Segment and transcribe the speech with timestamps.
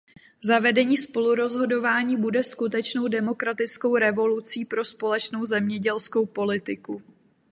[0.43, 7.01] Zavedení spolurozhodování bude skutečnou demokratickou revolucí pro společnou zemědělskou politiku.